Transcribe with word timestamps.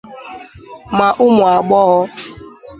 ma 0.97 1.07
ụmụagbọghọ 1.25 2.01